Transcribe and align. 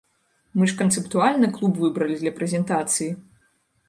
Мы 0.59 0.63
ж 0.69 0.77
канцэптуальна 0.79 1.49
клуб 1.57 1.73
выбралі 1.83 2.15
для 2.21 2.31
прэзентацыі! 2.39 3.11